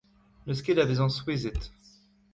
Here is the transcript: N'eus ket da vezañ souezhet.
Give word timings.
N'eus 0.43 0.61
ket 0.63 0.77
da 0.77 0.83
vezañ 0.89 1.11
souezhet. 1.13 1.61